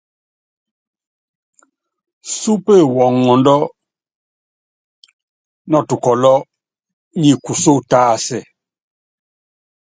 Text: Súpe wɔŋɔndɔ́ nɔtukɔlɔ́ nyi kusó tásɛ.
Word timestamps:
Súpe 2.37 2.75
wɔŋɔndɔ́ 2.95 3.61
nɔtukɔlɔ́ 5.69 6.37
nyi 7.19 7.31
kusó 7.43 7.73
tásɛ. 7.89 8.39